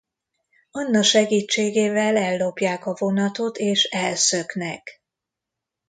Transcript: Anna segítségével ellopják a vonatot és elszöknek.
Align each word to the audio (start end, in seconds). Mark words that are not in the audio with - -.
Anna 0.71 1.03
segítségével 1.03 2.17
ellopják 2.17 2.85
a 2.85 2.95
vonatot 2.99 3.57
és 3.57 3.83
elszöknek. 3.83 5.01